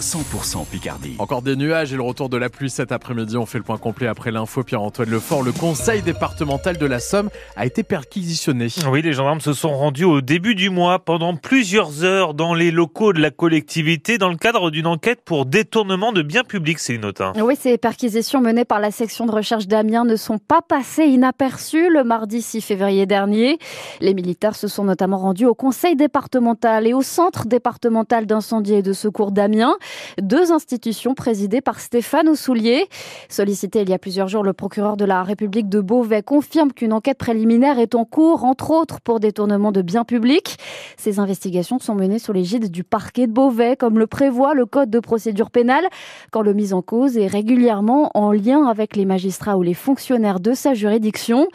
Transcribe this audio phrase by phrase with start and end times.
[0.00, 1.16] 100% Picardie.
[1.18, 3.36] Encore des nuages et le retour de la pluie cet après-midi.
[3.36, 4.62] On fait le point complet après l'info.
[4.62, 8.68] Pierre-Antoine Lefort, le conseil départemental de la Somme a été perquisitionné.
[8.90, 12.70] Oui, les gendarmes se sont rendus au début du mois pendant plusieurs heures dans les
[12.70, 16.94] locaux de la collectivité dans le cadre d'une enquête pour détournement de biens publics, c'est
[16.94, 21.04] une Oui, ces perquisitions menées par la section de recherche d'Amiens ne sont pas passées
[21.04, 23.58] inaperçues le mardi 6 février dernier.
[24.00, 28.82] Les militaires se sont notamment rendus au conseil départemental et au centre départemental d'incendie et
[28.82, 29.76] de secours d'Amiens
[30.20, 32.86] deux institutions présidées par Stéphane Oussoulier.
[33.28, 36.92] Sollicité il y a plusieurs jours, le procureur de la République de Beauvais confirme qu'une
[36.92, 40.56] enquête préliminaire est en cours, entre autres pour détournement de biens publics.
[40.96, 44.90] Ces investigations sont menées sous l'égide du parquet de Beauvais, comme le prévoit le code
[44.90, 45.86] de procédure pénale,
[46.30, 50.40] quand le mis en cause est régulièrement en lien avec les magistrats ou les fonctionnaires
[50.40, 51.48] de sa juridiction.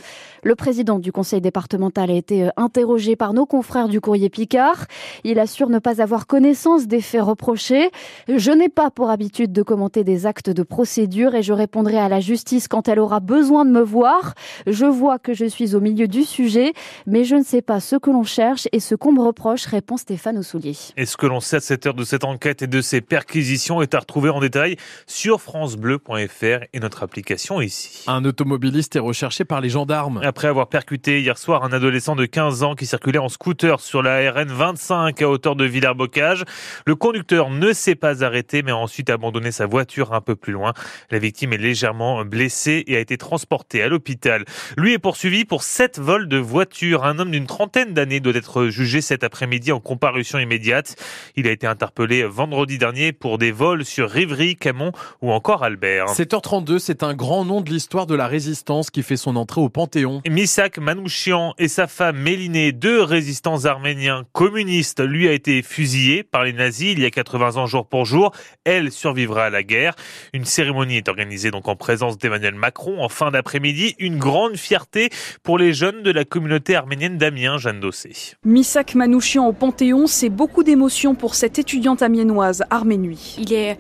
[0.44, 4.86] Le président du conseil départemental a été euh, interrogé par nos confrères du courrier Picard.
[5.24, 7.92] Il assure ne pas avoir connaissance des faits reprochés.
[8.28, 12.10] Je n'ai pas pour habitude de commenter des actes de procédure et je répondrai à
[12.10, 14.34] la justice quand elle aura besoin de me voir.
[14.68, 16.74] Je vois que je suis au milieu du sujet,
[17.08, 19.98] mais je ne sais pas ce que l'on cherche et ce qu'on me reproche, répond
[19.98, 20.76] Stéphane Oussoulier.
[20.98, 23.82] Et ce que l'on sait à cette heure de cette enquête et de ces perquisitions
[23.82, 28.04] est à retrouver en détail sur francebleu.fr et notre application ici.
[28.08, 32.26] Un automobiliste est recherché par les gendarmes après avoir percuté hier soir un adolescent de
[32.26, 36.44] 15 ans qui circulait en scooter sur la RN 25 à hauteur de Villers-Bocage.
[36.86, 40.52] Le conducteur ne s'est pas arrêté mais a ensuite abandonné sa voiture un peu plus
[40.52, 40.74] loin.
[41.12, 44.44] La victime est légèrement blessée et a été transportée à l'hôpital.
[44.76, 47.06] Lui est poursuivi pour sept vols de voiture.
[47.06, 50.96] Un homme d'une trentaine d'années doit être jugé cet après-midi en comparution immédiate.
[51.36, 54.92] Il a été interpellé vendredi dernier pour des vols sur Rivry, Camon
[55.22, 56.08] ou encore Albert.
[56.08, 59.70] 7h32, c'est un grand nom de l'histoire de la résistance qui fait son entrée au
[59.70, 60.22] Panthéon.
[60.28, 66.44] Misak Manouchian et sa femme Mélinée, deux résistants arméniens communistes, lui a été fusillé par
[66.44, 68.32] les nazis il y a 80 ans jour pour jour.
[68.64, 69.94] Elle survivra à la guerre.
[70.34, 73.96] Une cérémonie est organisée donc en présence d'Emmanuel Macron en fin d'après-midi.
[74.00, 75.10] Une grande fierté
[75.44, 78.14] pour les jeunes de la communauté arménienne d'Amiens, Jeanne Dossé.
[78.44, 83.36] Misak Manouchian au Panthéon, c'est beaucoup d'émotions pour cette étudiante amiénoise, Arménui.
[83.38, 83.78] Il est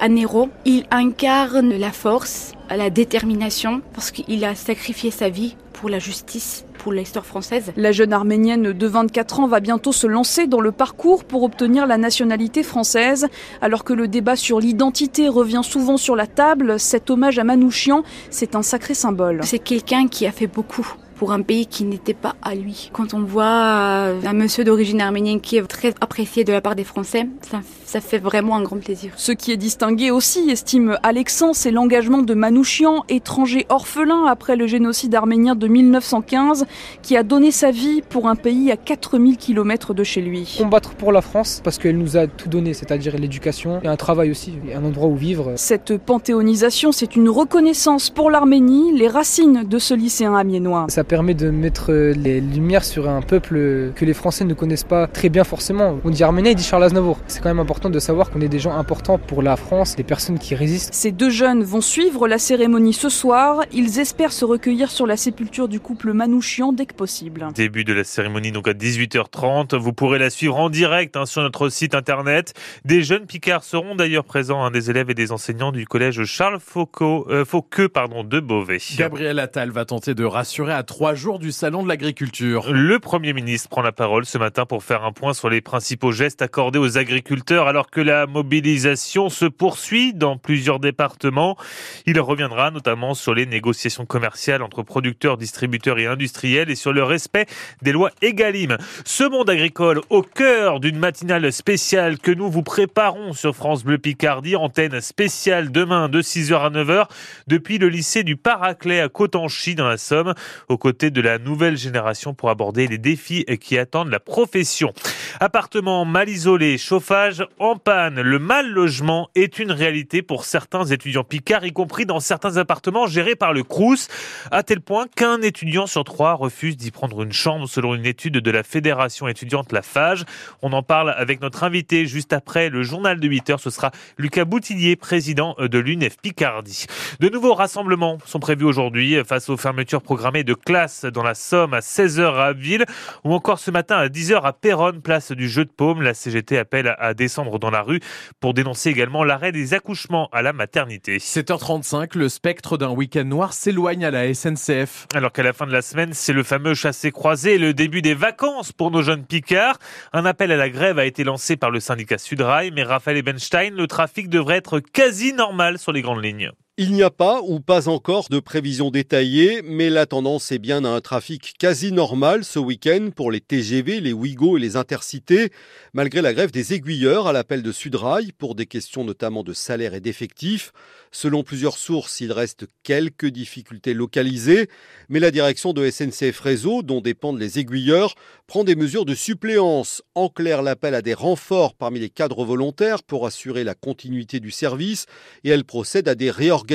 [0.00, 0.48] un héros.
[0.64, 6.64] Il incarne la force, la détermination, parce qu'il a sacrifié sa vie pour la justice,
[6.78, 7.72] pour l'histoire française.
[7.76, 11.86] La jeune arménienne de 24 ans va bientôt se lancer dans le parcours pour obtenir
[11.86, 13.28] la nationalité française.
[13.60, 18.02] Alors que le débat sur l'identité revient souvent sur la table, cet hommage à Manouchian,
[18.30, 19.40] c'est un sacré symbole.
[19.44, 20.86] C'est quelqu'un qui a fait beaucoup
[21.18, 22.90] pour un pays qui n'était pas à lui.
[22.92, 26.76] Quand on voit euh, un monsieur d'origine arménienne qui est très apprécié de la part
[26.76, 29.12] des Français, ça, ça fait vraiment un grand plaisir.
[29.16, 34.68] Ce qui est distingué aussi, estime Alexandre, c'est l'engagement de Manouchian, étranger orphelin après le
[34.68, 36.66] génocide arménien de 1915,
[37.02, 40.56] qui a donné sa vie pour un pays à 4000 km de chez lui.
[40.56, 44.30] Combattre pour la France, parce qu'elle nous a tout donné, c'est-à-dire l'éducation et un travail
[44.30, 45.54] aussi, et un endroit où vivre.
[45.56, 51.50] Cette panthéonisation, c'est une reconnaissance pour l'Arménie, les racines de ce lycéen amiénois permet de
[51.50, 55.98] mettre les lumières sur un peuple que les Français ne connaissent pas très bien forcément.
[56.04, 57.18] On dit Arménien, il dit Charles Aznavour.
[57.26, 60.04] C'est quand même important de savoir qu'on est des gens importants pour la France, des
[60.04, 60.92] personnes qui résistent.
[60.92, 63.62] Ces deux jeunes vont suivre la cérémonie ce soir.
[63.72, 67.48] Ils espèrent se recueillir sur la sépulture du couple Manouchian dès que possible.
[67.54, 69.76] Début de la cérémonie donc à 18h30.
[69.76, 72.52] Vous pourrez la suivre en direct hein, sur notre site internet.
[72.84, 76.60] Des jeunes Picards seront d'ailleurs présents, hein, des élèves et des enseignants du collège Charles
[76.60, 78.78] Foucault, euh, Fauqueux pardon, de Beauvais.
[78.96, 82.72] Gabriel Attal va tenter de rassurer à trois jours du salon de l'agriculture.
[82.72, 86.12] Le Premier ministre prend la parole ce matin pour faire un point sur les principaux
[86.12, 91.56] gestes accordés aux agriculteurs alors que la mobilisation se poursuit dans plusieurs départements.
[92.04, 97.04] Il reviendra notamment sur les négociations commerciales entre producteurs, distributeurs et industriels et sur le
[97.04, 97.46] respect
[97.80, 98.76] des lois EGalim.
[99.04, 103.98] Ce monde agricole au cœur d'une matinale spéciale que nous vous préparons sur France Bleu
[103.98, 107.06] Picardie, antenne spéciale demain de 6h à 9h
[107.46, 110.34] depuis le lycée du Paraclet à Cotanchy dans la Somme
[110.68, 114.92] aux de la nouvelle génération pour aborder les défis qui attendent la profession.
[115.40, 121.24] Appartements mal isolés, chauffage en panne, le mal logement est une réalité pour certains étudiants
[121.24, 124.08] picards, y compris dans certains appartements gérés par le Crous,
[124.50, 128.34] à tel point qu'un étudiant sur trois refuse d'y prendre une chambre selon une étude
[128.34, 130.24] de la Fédération étudiante La Fage.
[130.62, 133.60] On en parle avec notre invité juste après le journal de 8 heures.
[133.60, 136.86] Ce sera Lucas Boutillier, président de l'UNEF Picardie.
[137.20, 141.74] De nouveaux rassemblements sont prévus aujourd'hui face aux fermetures programmées de classes dans la Somme
[141.74, 142.84] à 16h à Abbeville
[143.24, 146.02] ou encore ce matin à 10h à Péronne, place du Jeu de Paume.
[146.02, 148.00] La CGT appelle à descendre dans la rue
[148.40, 151.18] pour dénoncer également l'arrêt des accouchements à la maternité.
[151.18, 155.06] 7h35, le spectre d'un week-end noir s'éloigne à la SNCF.
[155.14, 158.14] Alors qu'à la fin de la semaine, c'est le fameux chassé-croisé et le début des
[158.14, 159.78] vacances pour nos jeunes picards.
[160.12, 163.74] Un appel à la grève a été lancé par le syndicat Sudrail, mais Raphaël Ebenstein,
[163.74, 166.50] le trafic devrait être quasi normal sur les grandes lignes.
[166.80, 170.84] Il n'y a pas ou pas encore de prévision détaillée, mais la tendance est bien
[170.84, 175.50] à un trafic quasi normal ce week-end pour les TGV, les Ouigo et les intercités,
[175.92, 179.92] malgré la grève des aiguilleurs à l'appel de Sudrail pour des questions notamment de salaire
[179.92, 180.70] et d'effectifs.
[181.10, 184.68] Selon plusieurs sources, il reste quelques difficultés localisées,
[185.08, 188.14] mais la direction de SNCF Réseau, dont dépendent les aiguilleurs,
[188.46, 190.00] prend des mesures de suppléance.
[190.14, 194.52] En clair, l'appel à des renforts parmi les cadres volontaires pour assurer la continuité du
[194.52, 195.06] service
[195.42, 196.67] et elle procède à des réorganisations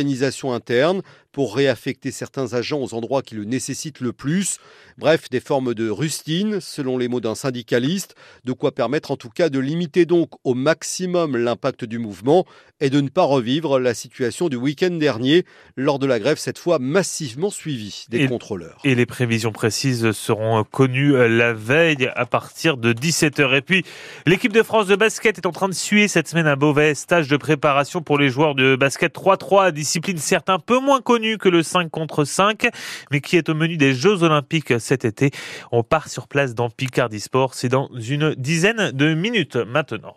[0.53, 1.03] internes
[1.33, 4.59] pour réaffecter certains agents aux endroits qui le nécessitent le plus.
[4.97, 8.15] Bref, des formes de rustine, selon les mots d'un syndicaliste,
[8.45, 12.45] de quoi permettre en tout cas de limiter donc au maximum l'impact du mouvement
[12.79, 15.45] et de ne pas revivre la situation du week-end dernier,
[15.75, 18.79] lors de la grève cette fois massivement suivie des contrôleurs.
[18.83, 23.57] Et les prévisions précises seront connues la veille à partir de 17h.
[23.57, 23.83] Et puis,
[24.27, 27.27] l'équipe de France de basket est en train de suer cette semaine à Beauvais, stage
[27.27, 31.49] de préparation pour les joueurs de basket 3-3, discipline certes un peu moins connue que
[31.49, 32.67] le 5 contre 5,
[33.11, 35.31] mais qui est au menu des Jeux Olympiques cet été.
[35.71, 37.53] On part sur place dans Picardie Sport.
[37.53, 40.15] C'est dans une dizaine de minutes maintenant.